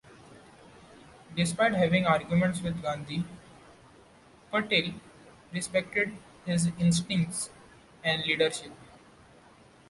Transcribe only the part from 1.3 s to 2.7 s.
Despite having arguments